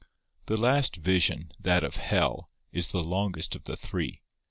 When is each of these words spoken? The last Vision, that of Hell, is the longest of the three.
The 0.47 0.57
last 0.57 0.95
Vision, 0.95 1.51
that 1.59 1.83
of 1.83 1.97
Hell, 1.97 2.49
is 2.71 2.87
the 2.87 3.03
longest 3.03 3.53
of 3.55 3.65
the 3.65 3.77
three. 3.77 4.23